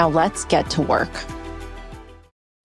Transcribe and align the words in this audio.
Now 0.00 0.08
let's 0.08 0.46
get 0.46 0.70
to 0.70 0.80
work. 0.80 1.10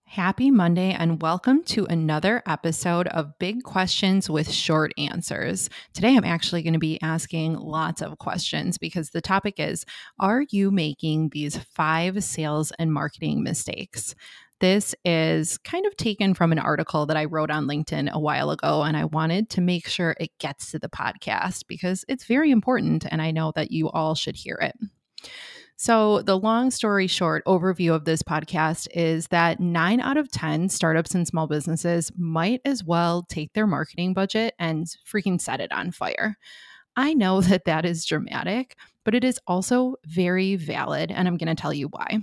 Happy 0.06 0.50
Monday, 0.50 0.96
and 0.98 1.20
welcome 1.20 1.62
to 1.64 1.84
another 1.84 2.42
episode 2.46 3.08
of 3.08 3.38
Big 3.38 3.62
Questions 3.62 4.30
with 4.30 4.50
Short 4.50 4.94
Answers. 4.96 5.68
Today, 5.92 6.16
I'm 6.16 6.24
actually 6.24 6.62
going 6.62 6.72
to 6.72 6.78
be 6.78 6.98
asking 7.02 7.58
lots 7.58 8.00
of 8.00 8.16
questions 8.16 8.78
because 8.78 9.10
the 9.10 9.20
topic 9.20 9.60
is 9.60 9.84
Are 10.18 10.46
you 10.48 10.70
making 10.70 11.28
these 11.28 11.58
five 11.58 12.24
sales 12.24 12.72
and 12.78 12.90
marketing 12.90 13.42
mistakes? 13.42 14.14
This 14.60 14.94
is 15.04 15.58
kind 15.58 15.84
of 15.84 15.94
taken 15.94 16.32
from 16.32 16.52
an 16.52 16.58
article 16.58 17.04
that 17.04 17.18
I 17.18 17.26
wrote 17.26 17.50
on 17.50 17.66
LinkedIn 17.66 18.10
a 18.12 18.18
while 18.18 18.50
ago, 18.50 18.80
and 18.80 18.96
I 18.96 19.04
wanted 19.04 19.50
to 19.50 19.60
make 19.60 19.88
sure 19.88 20.16
it 20.18 20.30
gets 20.38 20.70
to 20.70 20.78
the 20.78 20.88
podcast 20.88 21.64
because 21.68 22.02
it's 22.08 22.24
very 22.24 22.50
important, 22.50 23.04
and 23.10 23.20
I 23.20 23.30
know 23.30 23.52
that 23.56 23.72
you 23.72 23.90
all 23.90 24.14
should 24.14 24.36
hear 24.36 24.56
it. 24.62 24.74
So, 25.78 26.22
the 26.22 26.38
long 26.38 26.70
story 26.70 27.06
short 27.06 27.44
overview 27.44 27.94
of 27.94 28.06
this 28.06 28.22
podcast 28.22 28.88
is 28.94 29.26
that 29.28 29.60
nine 29.60 30.00
out 30.00 30.16
of 30.16 30.30
10 30.30 30.70
startups 30.70 31.14
and 31.14 31.28
small 31.28 31.46
businesses 31.46 32.10
might 32.16 32.62
as 32.64 32.82
well 32.82 33.26
take 33.28 33.52
their 33.52 33.66
marketing 33.66 34.14
budget 34.14 34.54
and 34.58 34.86
freaking 35.06 35.38
set 35.38 35.60
it 35.60 35.70
on 35.72 35.90
fire. 35.90 36.38
I 36.96 37.12
know 37.12 37.40
that 37.42 37.66
that 37.66 37.84
is 37.84 38.06
dramatic, 38.06 38.76
but 39.04 39.14
it 39.14 39.22
is 39.22 39.38
also 39.46 39.96
very 40.06 40.56
valid, 40.56 41.10
and 41.10 41.28
I'm 41.28 41.36
going 41.36 41.54
to 41.54 41.60
tell 41.60 41.74
you 41.74 41.88
why. 41.88 42.20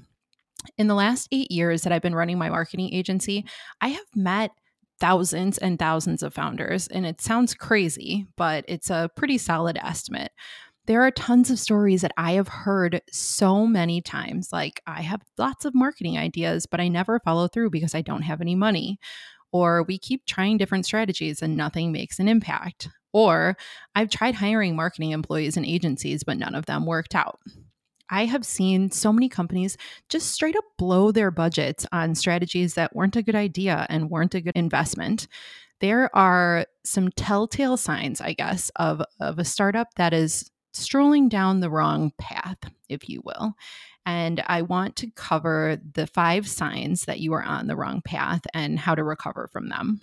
In 0.80 0.88
the 0.88 0.96
last 0.96 1.28
eight 1.32 1.52
years 1.52 1.84
that 1.84 1.94
I've 1.94 2.02
been 2.02 2.16
running 2.16 2.40
my 2.40 2.50
marketing 2.50 2.92
agency, 2.92 3.46
I 3.82 3.90
have 3.90 4.06
met 4.16 4.50
thousands 5.00 5.58
and 5.58 5.78
thousands 5.78 6.24
of 6.24 6.34
founders. 6.34 6.88
And 6.88 7.06
it 7.06 7.20
sounds 7.20 7.54
crazy, 7.54 8.26
but 8.38 8.64
it's 8.68 8.90
a 8.90 9.10
pretty 9.16 9.38
solid 9.38 9.78
estimate 9.84 10.32
there 10.86 11.02
are 11.02 11.12
tons 11.12 11.50
of 11.50 11.60
stories 11.60 12.02
that 12.02 12.14
I 12.18 12.34
have 12.34 12.48
heard 12.48 13.02
so 13.12 13.66
many 13.66 14.02
times. 14.02 14.52
Like, 14.52 14.82
I 14.86 15.02
have 15.02 15.22
lots 15.38 15.66
of 15.66 15.74
marketing 15.74 16.18
ideas, 16.18 16.66
but 16.66 16.82
I 16.82 16.88
never 16.90 17.20
follow 17.20 17.48
through 17.48 17.70
because 17.70 17.96
I 17.96 18.02
don't 18.02 18.24
have 18.24 18.42
any 18.42 18.56
money. 18.56 19.00
Or 19.52 19.84
we 19.84 19.98
keep 19.98 20.26
trying 20.26 20.58
different 20.58 20.86
strategies 20.86 21.42
and 21.42 21.56
nothing 21.56 21.92
makes 21.92 22.20
an 22.20 22.28
impact. 22.28 22.90
Or 23.14 23.56
I've 23.96 24.10
tried 24.10 24.36
hiring 24.36 24.76
marketing 24.76 25.12
employees 25.12 25.56
and 25.56 25.66
agencies, 25.66 26.24
but 26.24 26.38
none 26.38 26.56
of 26.56 26.66
them 26.66 26.86
worked 26.86 27.16
out. 27.16 27.40
I 28.10 28.26
have 28.26 28.46
seen 28.46 28.92
so 28.92 29.14
many 29.14 29.30
companies 29.30 29.78
just 30.10 30.32
straight 30.32 30.56
up 30.56 30.66
blow 30.78 31.12
their 31.12 31.32
budgets 31.32 31.86
on 31.92 32.16
strategies 32.16 32.74
that 32.74 32.96
weren't 32.96 33.16
a 33.16 33.24
good 33.24 33.36
idea 33.36 33.86
and 33.90 34.10
weren't 34.10 34.36
a 34.36 34.42
good 34.42 34.56
investment. 34.56 35.28
There 35.80 36.16
are 36.16 36.66
some 36.84 37.10
telltale 37.12 37.78
signs, 37.78 38.22
I 38.22 38.34
guess, 38.34 38.72
of, 38.76 39.02
of 39.20 39.40
a 39.40 39.46
startup 39.46 39.88
that 39.96 40.14
is 40.14 40.50
strolling 40.74 41.30
down 41.30 41.60
the 41.60 41.70
wrong 41.70 42.12
path, 42.18 42.58
if 42.90 43.08
you 43.08 43.22
will. 43.24 43.54
And 44.06 44.44
I 44.48 44.64
want 44.64 44.96
to 44.98 45.12
cover 45.12 45.78
the 45.94 46.08
five 46.08 46.48
signs 46.48 47.06
that 47.06 47.20
you 47.20 47.34
are 47.34 47.44
on 47.44 47.68
the 47.68 47.76
wrong 47.76 48.02
path 48.02 48.42
and 48.54 48.78
how 48.78 48.96
to 48.96 49.04
recover 49.04 49.48
from 49.52 49.70
them. 49.70 50.02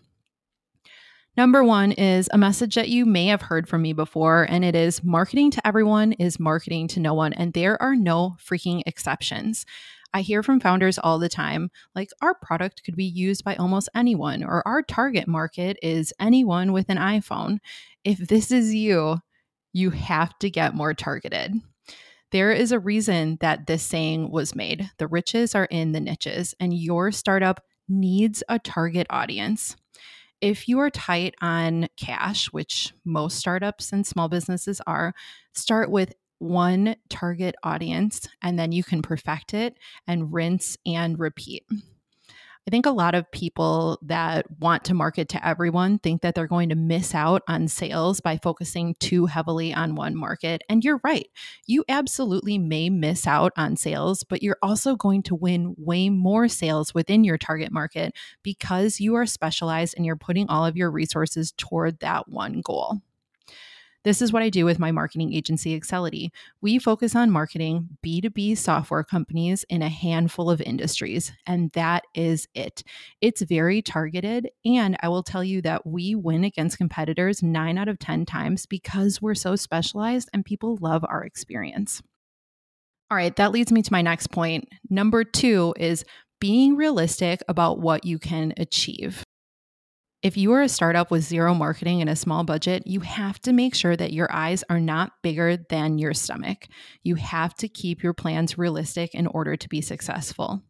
Number 1.37 1.63
one 1.63 1.93
is 1.93 2.29
a 2.33 2.39
message 2.39 2.75
that 2.75 2.89
you 2.89 3.07
may 3.07 3.27
have 3.27 3.43
heard 3.43 3.69
from 3.69 3.83
me 3.83 3.93
before, 3.93 4.47
and 4.51 4.65
it 4.65 4.75
is 4.75 5.05
marketing 5.05 5.51
to 5.53 5.67
everyone 5.67 6.13
is 6.15 6.41
marketing 6.41 6.89
to 6.89 7.01
no 7.01 7.15
one. 7.15 7.33
And 7.33 7.53
there 7.53 7.81
are 7.81 7.95
no 7.95 8.37
freaking 8.43 8.83
exceptions. 8.87 9.65
I 10.13 10.23
hear 10.23 10.43
from 10.43 10.59
founders 10.59 10.99
all 10.99 11.21
the 11.21 11.29
time 11.29 11.71
like, 11.95 12.11
our 12.21 12.35
product 12.35 12.83
could 12.85 12.97
be 12.97 13.05
used 13.05 13.45
by 13.45 13.55
almost 13.57 13.89
anyone, 13.95 14.43
or 14.43 14.67
our 14.67 14.83
target 14.83 15.29
market 15.29 15.77
is 15.83 16.13
anyone 16.19 16.73
with 16.73 16.89
an 16.89 16.99
iPhone. 16.99 17.59
If 18.03 18.19
this 18.19 18.51
is 18.51 18.75
you, 18.75 19.19
you 19.73 19.91
have 19.91 20.39
to 20.41 20.51
get 20.51 20.75
more 20.75 20.95
targeted. 20.95 21.55
There 22.33 22.53
is 22.53 22.71
a 22.71 22.79
reason 22.79 23.39
that 23.41 23.67
this 23.67 23.83
saying 23.83 24.31
was 24.31 24.55
made. 24.55 24.91
The 24.99 25.09
riches 25.09 25.55
are 25.55 25.65
in 25.65 25.93
the 25.93 26.01
niches, 26.01 26.55
and 26.61 26.73
your 26.73 27.11
startup 27.11 27.65
needs 27.89 28.43
a 28.49 28.59
target 28.59 29.07
audience. 29.11 29.77
If 30.41 30.69
you 30.69 30.79
are 30.79 30.91
tight 30.91 31.35
on 31.43 31.89
cash, 31.97 32.47
which 32.47 32.95
most 33.05 33.37
startups 33.39 33.93
and 33.93 34.07
small 34.07 34.29
businesses 34.29 34.81
are, 34.87 35.13
start 35.55 35.91
with 35.91 36.15
one 36.39 36.97
target 37.11 37.55
audience 37.63 38.27
and 38.41 38.59
then 38.59 38.73
you 38.73 38.83
can 38.83 39.03
perfect 39.03 39.53
it 39.53 39.77
and 40.07 40.33
rinse 40.33 40.79
and 40.87 41.19
repeat. 41.19 41.65
I 42.67 42.71
think 42.71 42.85
a 42.87 42.91
lot 42.91 43.15
of 43.15 43.31
people 43.33 43.99
that 44.03 44.47
want 44.61 44.85
to 44.85 44.95
market 44.95 45.29
to 45.31 45.47
everyone 45.47 45.99
think 45.99 46.21
that 46.23 46.35
they're 46.35 46.47
going 46.47 46.69
to 46.69 46.75
miss 46.75 47.15
out 47.15 47.43
on 47.49 47.69
sales 47.69 48.21
by 48.21 48.37
focusing 48.37 48.95
too 49.01 49.27
heavily 49.27 49.73
on 49.73 49.95
one 49.95 50.15
market. 50.15 50.63
And 50.69 50.85
you're 50.85 51.01
right. 51.03 51.27
You 51.67 51.85
absolutely 51.89 52.59
may 52.59 52.91
miss 52.91 53.27
out 53.27 53.53
on 53.57 53.77
sales, 53.77 54.25
but 54.25 54.43
you're 54.43 54.59
also 54.63 54.95
going 54.95 55.23
to 55.25 55.35
win 55.35 55.75
way 55.79 56.11
more 56.11 56.49
sales 56.49 56.95
within 56.95 57.25
your 57.25 57.39
target 57.39 57.73
market 57.73 58.15
because 58.43 59.01
you 59.01 59.15
are 59.15 59.27
specialized 59.27 59.95
and 59.97 60.05
you're 60.05 60.17
putting 60.17 60.49
all 60.49 60.67
of 60.67 60.77
your 60.77 60.91
resources 60.91 61.53
toward 61.57 61.99
that 62.01 62.29
one 62.29 62.61
goal. 62.61 63.01
This 64.03 64.23
is 64.23 64.33
what 64.33 64.43
I 64.43 64.49
do 64.49 64.65
with 64.65 64.79
my 64.79 64.93
marketing 64.93 65.35
agency, 65.35 65.75
Accelity. 65.75 66.33
We 66.63 66.79
focus 66.79 67.15
on 67.15 67.31
marketing 67.31 67.91
B2B 68.05 68.57
software 68.57 69.05
companies 69.05 69.65
in 69.69 69.83
a 69.83 69.91
handful 69.91 70.51
of 70.51 70.63
industries, 70.63 71.33
and 71.47 71.71
that 71.73 72.05
is 72.15 72.49
it. 72.55 72.83
It's 73.21 73.43
very 73.43 73.83
targeted, 73.83 74.49
and 74.65 74.97
I 75.03 75.09
will 75.09 75.23
tell 75.23 75.45
you 75.45 75.61
that 75.63 75.87
we 75.87 76.15
win 76.15 76.45
against 76.45 76.79
competitors 76.79 77.43
nine 77.43 77.77
out 77.77 77.89
of 77.89 77.99
10 77.99 78.25
times 78.25 78.65
because 78.65 79.21
we're 79.21 79.35
so 79.35 79.55
specialized 79.55 80.31
and 80.33 80.47
people 80.47 80.79
love 80.81 81.05
our 81.07 81.23
experience. 81.23 82.03
All 83.11 83.17
right, 83.17 83.37
that 83.37 83.53
leads 83.53 83.71
me 83.71 83.83
to 83.83 83.93
my 83.93 84.01
next 84.01 84.29
point. 84.29 84.67
Number 84.89 85.25
two 85.25 85.75
is 85.79 86.07
being 86.41 86.75
realistic 86.75 87.43
about 87.49 87.81
what 87.81 88.07
you 88.07 88.19
can 88.19 88.55
achieve. 88.57 89.25
If 90.23 90.37
you 90.37 90.53
are 90.53 90.61
a 90.61 90.69
startup 90.69 91.11
with 91.11 91.25
zero 91.25 91.55
marketing 91.55 92.03
and 92.03 92.11
a 92.11 92.15
small 92.15 92.45
budget, 92.45 92.87
you 92.87 93.01
have 93.01 93.39
to 93.41 93.55
make 93.55 93.75
sure 93.75 93.97
that 93.97 94.13
your 94.13 94.31
eyes 94.31 94.63
are 94.69 94.79
not 94.79 95.13
bigger 95.23 95.57
than 95.57 95.97
your 95.97 96.13
stomach. 96.13 96.69
You 97.03 97.15
have 97.15 97.55
to 97.55 97.69
keep 97.69 98.03
your 98.03 98.13
plans 98.13 98.59
realistic 98.59 99.15
in 99.15 99.27
order 99.27 99.57
to 99.57 99.69
be 99.71 99.81
successful. 99.81 100.63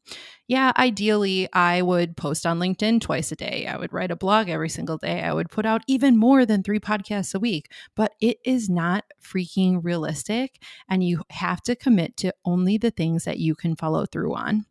Yeah, 0.46 0.70
ideally, 0.76 1.48
I 1.52 1.82
would 1.82 2.16
post 2.16 2.46
on 2.46 2.60
LinkedIn 2.60 3.00
twice 3.00 3.32
a 3.32 3.36
day. 3.36 3.66
I 3.66 3.76
would 3.76 3.92
write 3.92 4.12
a 4.12 4.16
blog 4.16 4.48
every 4.48 4.68
single 4.68 4.98
day. 4.98 5.20
I 5.20 5.32
would 5.32 5.50
put 5.50 5.66
out 5.66 5.82
even 5.88 6.16
more 6.16 6.46
than 6.46 6.62
three 6.62 6.80
podcasts 6.80 7.34
a 7.34 7.40
week, 7.40 7.72
but 7.96 8.12
it 8.20 8.38
is 8.44 8.70
not 8.70 9.04
freaking 9.20 9.80
realistic. 9.82 10.62
And 10.88 11.02
you 11.02 11.24
have 11.30 11.60
to 11.62 11.74
commit 11.74 12.16
to 12.18 12.32
only 12.44 12.78
the 12.78 12.92
things 12.92 13.24
that 13.24 13.40
you 13.40 13.56
can 13.56 13.74
follow 13.74 14.06
through 14.06 14.32
on. 14.32 14.66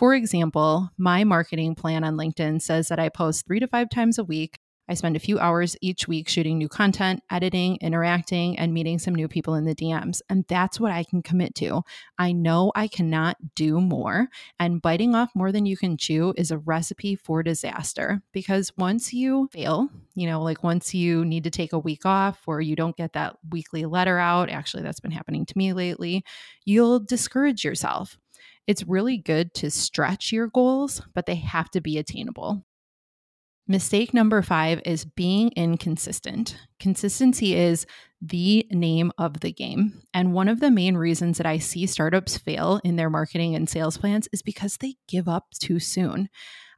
For 0.00 0.14
example, 0.14 0.88
my 0.96 1.24
marketing 1.24 1.74
plan 1.74 2.04
on 2.04 2.16
LinkedIn 2.16 2.62
says 2.62 2.88
that 2.88 2.98
I 2.98 3.10
post 3.10 3.46
three 3.46 3.60
to 3.60 3.68
five 3.68 3.90
times 3.90 4.16
a 4.16 4.24
week. 4.24 4.58
I 4.88 4.94
spend 4.94 5.14
a 5.14 5.20
few 5.20 5.38
hours 5.38 5.76
each 5.82 6.08
week 6.08 6.26
shooting 6.26 6.56
new 6.56 6.70
content, 6.70 7.22
editing, 7.30 7.76
interacting, 7.82 8.58
and 8.58 8.72
meeting 8.72 8.98
some 8.98 9.14
new 9.14 9.28
people 9.28 9.56
in 9.56 9.66
the 9.66 9.74
DMs. 9.74 10.22
And 10.30 10.46
that's 10.48 10.80
what 10.80 10.90
I 10.90 11.04
can 11.04 11.22
commit 11.22 11.54
to. 11.56 11.82
I 12.18 12.32
know 12.32 12.72
I 12.74 12.88
cannot 12.88 13.36
do 13.54 13.78
more, 13.78 14.28
and 14.58 14.80
biting 14.80 15.14
off 15.14 15.32
more 15.34 15.52
than 15.52 15.66
you 15.66 15.76
can 15.76 15.98
chew 15.98 16.32
is 16.34 16.50
a 16.50 16.56
recipe 16.56 17.14
for 17.14 17.42
disaster 17.42 18.22
because 18.32 18.72
once 18.78 19.12
you 19.12 19.50
fail, 19.52 19.90
you 20.14 20.26
know, 20.26 20.40
like 20.42 20.64
once 20.64 20.94
you 20.94 21.26
need 21.26 21.44
to 21.44 21.50
take 21.50 21.74
a 21.74 21.78
week 21.78 22.06
off 22.06 22.40
or 22.46 22.62
you 22.62 22.74
don't 22.74 22.96
get 22.96 23.12
that 23.12 23.36
weekly 23.50 23.84
letter 23.84 24.18
out, 24.18 24.48
actually, 24.48 24.82
that's 24.82 25.00
been 25.00 25.10
happening 25.10 25.44
to 25.44 25.58
me 25.58 25.74
lately, 25.74 26.24
you'll 26.64 27.00
discourage 27.00 27.66
yourself. 27.66 28.16
It's 28.66 28.86
really 28.86 29.18
good 29.18 29.54
to 29.54 29.70
stretch 29.70 30.32
your 30.32 30.48
goals, 30.48 31.02
but 31.14 31.26
they 31.26 31.36
have 31.36 31.70
to 31.70 31.80
be 31.80 31.98
attainable. 31.98 32.64
Mistake 33.70 34.12
number 34.12 34.42
five 34.42 34.80
is 34.84 35.04
being 35.04 35.52
inconsistent. 35.54 36.56
Consistency 36.80 37.54
is 37.54 37.86
the 38.20 38.66
name 38.72 39.12
of 39.16 39.40
the 39.40 39.52
game. 39.52 40.02
And 40.12 40.32
one 40.32 40.48
of 40.48 40.58
the 40.58 40.72
main 40.72 40.96
reasons 40.96 41.38
that 41.38 41.46
I 41.46 41.58
see 41.58 41.86
startups 41.86 42.36
fail 42.36 42.80
in 42.82 42.96
their 42.96 43.10
marketing 43.10 43.54
and 43.54 43.68
sales 43.68 43.96
plans 43.96 44.28
is 44.32 44.42
because 44.42 44.76
they 44.76 44.96
give 45.06 45.28
up 45.28 45.50
too 45.60 45.78
soon. 45.78 46.28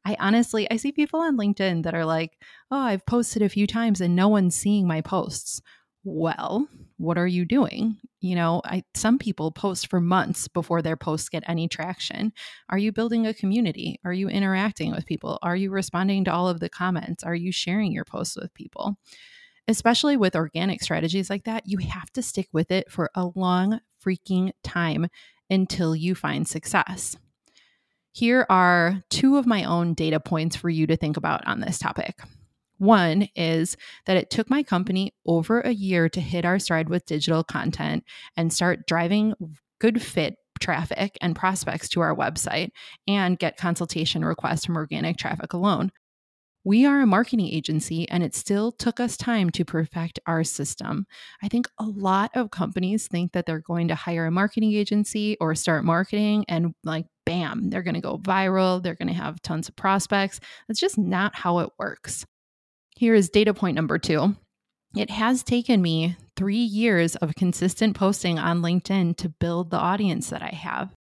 I 0.05 0.17
honestly, 0.21 0.71
I 0.71 0.77
see 0.77 0.93
people 0.93 1.21
on 1.21 1.39
LinkedIn 1.39 1.85
that 1.85 1.95
are 1.95 2.05
like, 2.05 2.37
oh, 2.71 2.79
I've 2.79 3.07
posted 3.07 3.41
a 3.41 3.49
few 3.49 3.67
times 3.67 4.03
and 4.03 4.15
no 4.15 4.29
one's 4.29 4.55
seeing 4.55 4.87
my 4.87 5.01
posts. 5.01 5.63
Well, 6.05 6.67
what 6.97 7.19
are 7.19 7.27
you 7.27 7.45
doing? 7.45 7.97
You 8.21 8.35
know, 8.35 8.61
I, 8.65 8.85
some 8.95 9.19
people 9.19 9.53
post 9.53 9.89
for 9.89 10.01
months 10.01 10.49
before 10.49 10.83
their 10.83 10.97
posts 10.97 11.29
get 11.29 11.45
any 11.47 11.69
traction. 11.69 12.33
Are 12.69 12.79
you 12.79 12.93
building 12.93 13.27
a 13.27 13.35
community? 13.35 14.01
Are 14.05 14.13
you 14.13 14.29
interacting 14.29 14.93
with 14.93 15.07
people? 15.07 15.39
Are 15.43 15.57
you 15.57 15.71
responding 15.71 16.25
to 16.25 16.33
all 16.33 16.49
of 16.49 16.61
the 16.61 16.69
comments? 16.69 17.23
Are 17.23 17.35
you 17.35 17.53
sharing 17.53 17.93
your 17.93 18.05
posts 18.05 18.37
with 18.37 18.53
people? 18.55 18.97
Especially 19.69 20.17
with 20.17 20.35
organic 20.35 20.83
strategies 20.83 21.31
like 21.31 21.45
that, 21.45 21.65
you 21.67 21.79
have 21.79 22.11
to 22.13 22.23
stick 22.23 22.49
with 22.53 22.71
it 22.73 22.91
for 22.91 23.11
a 23.15 23.31
long 23.37 23.81
freaking 24.05 24.53
time 24.65 25.07
until 25.49 25.95
you 25.95 26.15
find 26.17 26.49
success. 26.49 27.17
Here 28.13 28.45
are 28.51 29.03
two 29.09 29.37
of 29.37 29.47
my 29.47 29.65
own 29.65 29.95
data 29.95 30.21
points 30.21 30.57
for 30.57 30.69
you 30.69 30.87
to 30.89 30.97
think 30.97 31.17
about 31.17 31.47
on 31.47 31.61
this 31.61 31.79
topic. 31.79 32.21
One 32.83 33.29
is 33.37 33.77
that 34.07 34.17
it 34.17 34.29
took 34.29 34.51
my 34.51 34.65
company 34.65 35.15
over 35.25 35.61
a 35.61 35.71
year 35.71 36.09
to 36.09 36.21
hit 36.21 36.45
our 36.45 36.59
stride 36.59 36.89
with 36.89 37.07
digital 37.07 37.45
content 37.45 38.03
and 38.37 38.53
start 38.53 38.89
driving 38.89 39.35
good 39.81 40.03
fit 40.03 40.35
traffic 40.59 41.17
and 41.21 41.37
prospects 41.37 41.89
to 41.91 42.01
our 42.01 42.13
website 42.13 42.71
and 43.07 43.39
get 43.39 43.57
consultation 43.57 44.25
requests 44.25 44.65
from 44.65 44.75
organic 44.75 45.17
traffic 45.17 45.53
alone. 45.53 45.93
We 46.65 46.85
are 46.85 47.01
a 47.01 47.07
marketing 47.07 47.47
agency 47.47 48.09
and 48.09 48.25
it 48.25 48.35
still 48.35 48.73
took 48.73 48.99
us 48.99 49.17
time 49.17 49.51
to 49.51 49.65
perfect 49.65 50.19
our 50.27 50.43
system. 50.43 51.07
I 51.41 51.47
think 51.47 51.69
a 51.79 51.85
lot 51.85 52.33
of 52.35 52.51
companies 52.51 53.07
think 53.07 53.31
that 53.31 53.47
they're 53.47 53.61
going 53.61 53.87
to 53.89 53.95
hire 53.95 54.27
a 54.27 54.33
marketing 54.33 54.73
agency 54.73 55.37
or 55.41 55.55
start 55.55 55.85
marketing 55.85 56.47
and, 56.49 56.75
like, 56.83 57.07
bam, 57.27 57.71
they're 57.71 57.85
going 57.85 57.95
to 57.95 58.01
go 58.01 58.19
viral. 58.19 58.83
They're 58.83 58.97
going 58.97 59.07
to 59.07 59.15
have 59.15 59.41
tons 59.41 59.69
of 59.69 59.77
prospects. 59.77 60.41
That's 60.67 60.81
just 60.81 60.99
not 60.99 61.37
how 61.37 61.61
it 61.61 61.71
works. 61.79 62.27
Here 63.03 63.17
is 63.17 63.31
data 63.31 63.53
point 63.53 63.75
number 63.75 63.99
two. 63.99 64.37
It 64.97 65.11
has 65.11 65.43
taken 65.43 65.83
me 65.83 66.17
three 66.37 66.55
years 66.55 67.17
of 67.17 67.35
consistent 67.35 67.97
posting 67.97 68.39
on 68.39 68.63
LinkedIn 68.63 69.17
to 69.17 69.29
build 69.29 69.71
the 69.73 69.77
audience 69.77 70.31
that 70.31 70.41
I 70.41 70.51
have. 70.51 70.95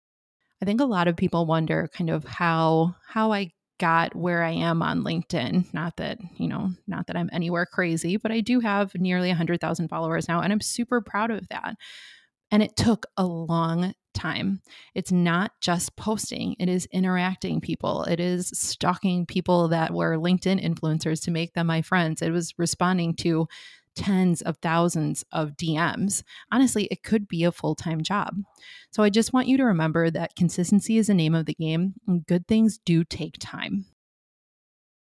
I 0.60 0.64
think 0.64 0.80
a 0.80 0.84
lot 0.84 1.06
of 1.06 1.16
people 1.16 1.46
wonder 1.46 1.88
kind 1.94 2.10
of 2.10 2.24
how 2.24 2.96
how 3.06 3.30
I 3.30 3.52
got 3.78 4.16
where 4.16 4.42
I 4.42 4.50
am 4.50 4.82
on 4.82 5.04
LinkedIn. 5.04 5.72
Not 5.72 5.96
that, 5.98 6.18
you 6.38 6.48
know, 6.48 6.72
not 6.88 7.06
that 7.06 7.16
I'm 7.16 7.30
anywhere 7.32 7.66
crazy, 7.66 8.16
but 8.16 8.32
I 8.32 8.40
do 8.40 8.58
have 8.58 8.92
nearly 8.96 9.28
100,000 9.28 9.86
followers 9.86 10.26
now 10.26 10.40
and 10.40 10.52
I'm 10.52 10.60
super 10.60 11.02
proud 11.02 11.30
of 11.30 11.46
that. 11.50 11.76
And 12.50 12.64
it 12.64 12.74
took 12.74 13.06
a 13.16 13.24
long 13.24 13.94
time. 14.12 14.60
It's 14.94 15.12
not 15.12 15.52
just 15.60 15.96
posting, 15.96 16.56
it 16.58 16.68
is 16.68 16.86
interacting 16.92 17.60
people. 17.60 18.04
It 18.04 18.20
is 18.20 18.48
stalking 18.48 19.26
people 19.26 19.68
that 19.68 19.92
were 19.92 20.16
LinkedIn 20.16 20.62
influencers 20.64 21.22
to 21.24 21.30
make 21.30 21.54
them 21.54 21.66
my 21.66 21.82
friends. 21.82 22.22
It 22.22 22.30
was 22.30 22.54
responding 22.58 23.14
to 23.16 23.48
tens 23.94 24.42
of 24.42 24.56
thousands 24.58 25.24
of 25.32 25.56
DMs. 25.56 26.22
Honestly, 26.50 26.84
it 26.90 27.02
could 27.02 27.28
be 27.28 27.44
a 27.44 27.52
full 27.52 27.74
time 27.74 28.02
job. 28.02 28.36
So 28.90 29.02
I 29.02 29.10
just 29.10 29.32
want 29.32 29.48
you 29.48 29.56
to 29.58 29.64
remember 29.64 30.10
that 30.10 30.36
consistency 30.36 30.98
is 30.98 31.08
the 31.08 31.14
name 31.14 31.34
of 31.34 31.46
the 31.46 31.54
game, 31.54 31.94
and 32.06 32.26
good 32.26 32.46
things 32.46 32.78
do 32.84 33.04
take 33.04 33.36
time. 33.38 33.86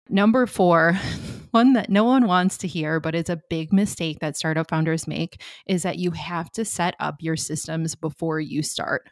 Number 0.09 0.45
four, 0.45 0.97
one 1.51 1.73
that 1.73 1.89
no 1.89 2.03
one 2.03 2.27
wants 2.27 2.57
to 2.59 2.67
hear, 2.67 2.99
but 2.99 3.15
it's 3.15 3.29
a 3.29 3.41
big 3.49 3.73
mistake 3.73 4.19
that 4.19 4.37
startup 4.37 4.69
founders 4.69 5.07
make, 5.07 5.41
is 5.67 5.83
that 5.83 5.97
you 5.97 6.11
have 6.11 6.51
to 6.51 6.65
set 6.65 6.95
up 6.99 7.15
your 7.19 7.35
systems 7.35 7.95
before 7.95 8.39
you 8.39 8.63
start. 8.63 9.09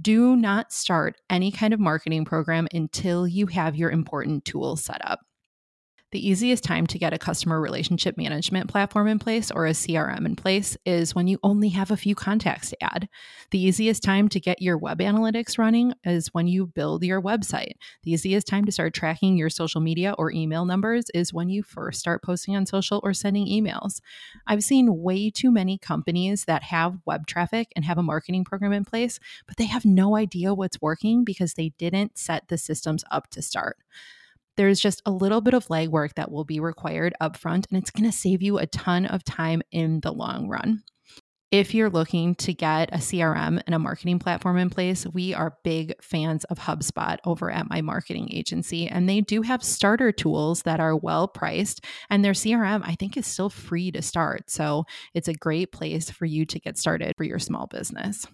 Do 0.00 0.36
not 0.36 0.72
start 0.72 1.16
any 1.30 1.50
kind 1.50 1.74
of 1.74 1.80
marketing 1.80 2.24
program 2.24 2.68
until 2.72 3.26
you 3.26 3.46
have 3.46 3.76
your 3.76 3.90
important 3.90 4.44
tools 4.44 4.84
set 4.84 5.00
up. 5.04 5.25
The 6.12 6.24
easiest 6.24 6.62
time 6.62 6.86
to 6.88 7.00
get 7.00 7.12
a 7.12 7.18
customer 7.18 7.60
relationship 7.60 8.16
management 8.16 8.70
platform 8.70 9.08
in 9.08 9.18
place 9.18 9.50
or 9.50 9.66
a 9.66 9.72
CRM 9.72 10.24
in 10.24 10.36
place 10.36 10.76
is 10.86 11.16
when 11.16 11.26
you 11.26 11.40
only 11.42 11.70
have 11.70 11.90
a 11.90 11.96
few 11.96 12.14
contacts 12.14 12.70
to 12.70 12.82
add. 12.82 13.08
The 13.50 13.60
easiest 13.60 14.04
time 14.04 14.28
to 14.28 14.38
get 14.38 14.62
your 14.62 14.78
web 14.78 15.00
analytics 15.00 15.58
running 15.58 15.94
is 16.04 16.28
when 16.28 16.46
you 16.46 16.66
build 16.66 17.02
your 17.02 17.20
website. 17.20 17.72
The 18.04 18.12
easiest 18.12 18.46
time 18.46 18.64
to 18.66 18.72
start 18.72 18.94
tracking 18.94 19.36
your 19.36 19.50
social 19.50 19.80
media 19.80 20.14
or 20.16 20.30
email 20.30 20.64
numbers 20.64 21.06
is 21.12 21.34
when 21.34 21.48
you 21.48 21.64
first 21.64 21.98
start 21.98 22.22
posting 22.22 22.54
on 22.54 22.66
social 22.66 23.00
or 23.02 23.12
sending 23.12 23.48
emails. 23.48 24.00
I've 24.46 24.62
seen 24.62 25.02
way 25.02 25.28
too 25.28 25.50
many 25.50 25.76
companies 25.76 26.44
that 26.44 26.62
have 26.62 27.00
web 27.04 27.26
traffic 27.26 27.72
and 27.74 27.84
have 27.84 27.98
a 27.98 28.02
marketing 28.02 28.44
program 28.44 28.72
in 28.72 28.84
place, 28.84 29.18
but 29.48 29.56
they 29.56 29.66
have 29.66 29.84
no 29.84 30.16
idea 30.16 30.54
what's 30.54 30.80
working 30.80 31.24
because 31.24 31.54
they 31.54 31.70
didn't 31.78 32.16
set 32.16 32.46
the 32.46 32.58
systems 32.58 33.02
up 33.10 33.28
to 33.30 33.42
start 33.42 33.78
there's 34.56 34.80
just 34.80 35.02
a 35.06 35.10
little 35.10 35.40
bit 35.40 35.54
of 35.54 35.68
legwork 35.68 36.14
that 36.14 36.30
will 36.30 36.44
be 36.44 36.60
required 36.60 37.14
upfront, 37.20 37.66
and 37.70 37.78
it's 37.78 37.90
going 37.90 38.10
to 38.10 38.16
save 38.16 38.42
you 38.42 38.58
a 38.58 38.66
ton 38.66 39.06
of 39.06 39.24
time 39.24 39.62
in 39.70 40.00
the 40.00 40.12
long 40.12 40.48
run. 40.48 40.82
If 41.52 41.74
you're 41.74 41.90
looking 41.90 42.34
to 42.36 42.52
get 42.52 42.92
a 42.92 42.98
CRM 42.98 43.62
and 43.64 43.74
a 43.74 43.78
marketing 43.78 44.18
platform 44.18 44.58
in 44.58 44.68
place, 44.68 45.06
we 45.06 45.32
are 45.32 45.56
big 45.62 45.94
fans 46.02 46.42
of 46.44 46.58
HubSpot 46.58 47.18
over 47.24 47.52
at 47.52 47.70
my 47.70 47.82
marketing 47.82 48.30
agency. 48.32 48.88
And 48.88 49.08
they 49.08 49.20
do 49.20 49.42
have 49.42 49.62
starter 49.62 50.10
tools 50.10 50.62
that 50.62 50.80
are 50.80 50.96
well 50.96 51.28
priced. 51.28 51.84
And 52.10 52.24
their 52.24 52.32
CRM, 52.32 52.82
I 52.84 52.96
think, 52.96 53.16
is 53.16 53.28
still 53.28 53.48
free 53.48 53.92
to 53.92 54.02
start. 54.02 54.50
So 54.50 54.86
it's 55.14 55.28
a 55.28 55.34
great 55.34 55.70
place 55.70 56.10
for 56.10 56.26
you 56.26 56.46
to 56.46 56.58
get 56.58 56.78
started 56.78 57.14
for 57.16 57.24
your 57.24 57.38
small 57.38 57.68
business. 57.68 58.26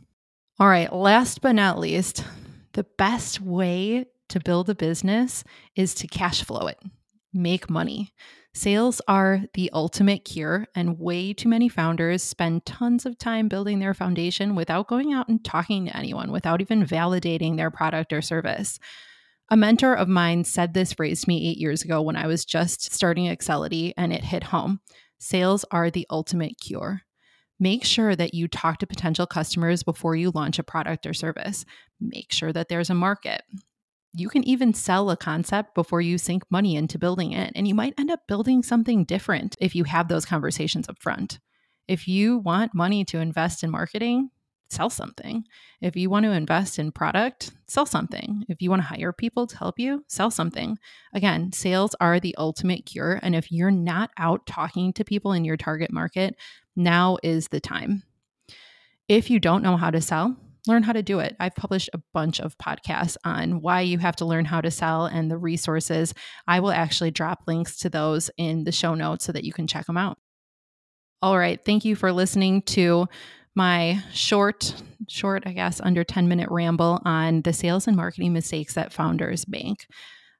All 0.58 0.68
right, 0.68 0.92
last 0.92 1.42
but 1.42 1.52
not 1.52 1.78
least, 1.78 2.24
the 2.72 2.86
best 2.96 3.42
way 3.42 4.06
to 4.32 4.40
build 4.40 4.68
a 4.68 4.74
business 4.74 5.44
is 5.76 5.94
to 5.94 6.06
cash 6.06 6.42
flow 6.42 6.66
it, 6.66 6.78
make 7.32 7.70
money. 7.70 8.12
Sales 8.54 9.00
are 9.08 9.42
the 9.54 9.70
ultimate 9.72 10.24
cure, 10.26 10.66
and 10.74 10.98
way 10.98 11.32
too 11.32 11.48
many 11.48 11.68
founders 11.68 12.22
spend 12.22 12.66
tons 12.66 13.06
of 13.06 13.16
time 13.16 13.48
building 13.48 13.78
their 13.78 13.94
foundation 13.94 14.54
without 14.54 14.88
going 14.88 15.12
out 15.12 15.28
and 15.28 15.42
talking 15.42 15.86
to 15.86 15.96
anyone, 15.96 16.30
without 16.30 16.60
even 16.60 16.84
validating 16.84 17.56
their 17.56 17.70
product 17.70 18.12
or 18.12 18.20
service. 18.20 18.78
A 19.50 19.56
mentor 19.56 19.94
of 19.94 20.08
mine 20.08 20.44
said 20.44 20.74
this 20.74 20.92
phrase 20.92 21.22
to 21.22 21.28
me 21.28 21.48
eight 21.48 21.58
years 21.58 21.82
ago 21.82 22.02
when 22.02 22.16
I 22.16 22.26
was 22.26 22.44
just 22.44 22.92
starting 22.92 23.28
Accelity, 23.28 23.94
and 23.96 24.12
it 24.12 24.24
hit 24.24 24.44
home. 24.44 24.80
Sales 25.18 25.64
are 25.70 25.90
the 25.90 26.06
ultimate 26.10 26.58
cure. 26.60 27.02
Make 27.58 27.84
sure 27.84 28.16
that 28.16 28.34
you 28.34 28.48
talk 28.48 28.78
to 28.78 28.86
potential 28.86 29.26
customers 29.26 29.82
before 29.82 30.16
you 30.16 30.30
launch 30.34 30.58
a 30.58 30.64
product 30.64 31.06
or 31.06 31.14
service. 31.14 31.64
Make 32.00 32.32
sure 32.32 32.52
that 32.52 32.68
there's 32.68 32.90
a 32.90 32.94
market 32.94 33.42
you 34.14 34.28
can 34.28 34.46
even 34.46 34.74
sell 34.74 35.10
a 35.10 35.16
concept 35.16 35.74
before 35.74 36.00
you 36.00 36.18
sink 36.18 36.42
money 36.50 36.76
into 36.76 36.98
building 36.98 37.32
it. 37.32 37.52
And 37.54 37.66
you 37.66 37.74
might 37.74 37.94
end 37.98 38.10
up 38.10 38.26
building 38.28 38.62
something 38.62 39.04
different 39.04 39.56
if 39.60 39.74
you 39.74 39.84
have 39.84 40.08
those 40.08 40.26
conversations 40.26 40.88
up 40.88 41.00
front. 41.00 41.38
If 41.88 42.06
you 42.06 42.38
want 42.38 42.74
money 42.74 43.04
to 43.06 43.18
invest 43.18 43.64
in 43.64 43.70
marketing, 43.70 44.30
sell 44.72 44.90
something. 44.90 45.44
If 45.80 45.96
you 45.96 46.08
want 46.08 46.24
to 46.24 46.32
invest 46.32 46.78
in 46.78 46.92
product, 46.92 47.52
sell 47.66 47.86
something. 47.86 48.44
If 48.48 48.62
you 48.62 48.70
want 48.70 48.80
to 48.80 48.88
hire 48.88 49.12
people 49.12 49.46
to 49.46 49.56
help 49.56 49.78
you, 49.78 50.04
sell 50.08 50.30
something. 50.30 50.78
Again, 51.12 51.52
sales 51.52 51.94
are 52.00 52.20
the 52.20 52.34
ultimate 52.38 52.86
cure. 52.86 53.18
And 53.22 53.34
if 53.34 53.52
you're 53.52 53.70
not 53.70 54.10
out 54.18 54.46
talking 54.46 54.92
to 54.94 55.04
people 55.04 55.32
in 55.32 55.44
your 55.44 55.56
target 55.56 55.92
market, 55.92 56.36
now 56.76 57.18
is 57.22 57.48
the 57.48 57.60
time. 57.60 58.02
If 59.08 59.28
you 59.28 59.38
don't 59.40 59.62
know 59.62 59.76
how 59.76 59.90
to 59.90 60.00
sell, 60.00 60.36
learn 60.66 60.82
how 60.82 60.92
to 60.92 61.02
do 61.02 61.18
it. 61.18 61.36
I've 61.40 61.54
published 61.54 61.90
a 61.92 62.00
bunch 62.14 62.40
of 62.40 62.56
podcasts 62.58 63.16
on 63.24 63.60
why 63.60 63.80
you 63.80 63.98
have 63.98 64.16
to 64.16 64.24
learn 64.24 64.44
how 64.44 64.60
to 64.60 64.70
sell 64.70 65.06
and 65.06 65.30
the 65.30 65.38
resources. 65.38 66.14
I 66.46 66.60
will 66.60 66.70
actually 66.70 67.10
drop 67.10 67.44
links 67.46 67.78
to 67.78 67.90
those 67.90 68.30
in 68.36 68.64
the 68.64 68.72
show 68.72 68.94
notes 68.94 69.24
so 69.24 69.32
that 69.32 69.44
you 69.44 69.52
can 69.52 69.66
check 69.66 69.86
them 69.86 69.96
out. 69.96 70.18
All 71.20 71.38
right. 71.38 71.64
Thank 71.64 71.84
you 71.84 71.94
for 71.94 72.12
listening 72.12 72.62
to 72.62 73.08
my 73.54 74.02
short, 74.12 74.74
short, 75.08 75.42
I 75.46 75.52
guess, 75.52 75.80
under 75.80 76.04
10 76.04 76.28
minute 76.28 76.48
ramble 76.50 77.00
on 77.04 77.42
the 77.42 77.52
sales 77.52 77.86
and 77.86 77.96
marketing 77.96 78.32
mistakes 78.32 78.74
that 78.74 78.92
founders 78.92 79.46
make. 79.48 79.86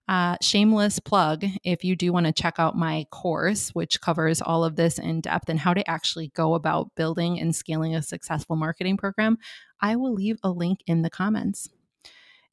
Uh, 0.08 0.36
shameless 0.42 0.98
plug 0.98 1.44
if 1.62 1.84
you 1.84 1.94
do 1.94 2.12
want 2.12 2.26
to 2.26 2.32
check 2.32 2.56
out 2.58 2.76
my 2.76 3.06
course, 3.12 3.70
which 3.70 4.00
covers 4.00 4.42
all 4.42 4.64
of 4.64 4.74
this 4.74 4.98
in 4.98 5.20
depth 5.20 5.48
and 5.48 5.60
how 5.60 5.72
to 5.72 5.88
actually 5.88 6.28
go 6.34 6.54
about 6.54 6.92
building 6.96 7.38
and 7.38 7.54
scaling 7.54 7.94
a 7.94 8.02
successful 8.02 8.56
marketing 8.56 8.96
program, 8.96 9.38
I 9.82 9.96
will 9.96 10.14
leave 10.14 10.38
a 10.42 10.50
link 10.50 10.82
in 10.86 11.02
the 11.02 11.10
comments. 11.10 11.68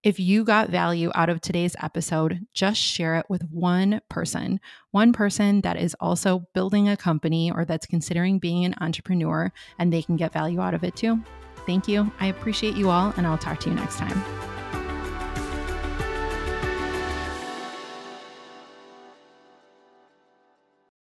If 0.01 0.17
you 0.17 0.45
got 0.45 0.69
value 0.69 1.12
out 1.13 1.29
of 1.29 1.41
today's 1.41 1.75
episode, 1.81 2.45
just 2.53 2.79
share 2.79 3.17
it 3.17 3.25
with 3.29 3.43
one 3.51 4.00
person, 4.09 4.62
one 4.91 5.12
person 5.12 5.59
that 5.62 5.75
is 5.75 5.95
also 6.00 6.48
building 6.53 6.88
a 6.88 6.95
company 6.95 7.51
or 7.51 7.65
that's 7.65 7.86
considering 7.86 8.39
being 8.39 8.63
an 8.63 8.75
entrepreneur, 8.79 9.51
and 9.77 9.91
they 9.91 10.01
can 10.01 10.15
get 10.15 10.31
value 10.31 10.62
out 10.62 10.74
of 10.74 10.86
it 10.86 10.95
too. 10.95 11.21
Thank 11.65 11.89
you. 11.89 12.12
I 12.19 12.27
appreciate 12.27 12.75
you 12.75 12.89
all, 12.89 13.13
and 13.17 13.27
I'll 13.27 13.38
talk 13.38 13.59
to 13.62 13.69
you 13.69 13.75
next 13.75 13.98
time. 13.98 14.49